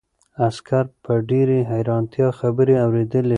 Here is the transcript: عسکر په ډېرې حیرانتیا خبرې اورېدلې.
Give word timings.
عسکر 0.47 0.85
په 1.03 1.13
ډېرې 1.29 1.59
حیرانتیا 1.71 2.27
خبرې 2.39 2.75
اورېدلې. 2.85 3.29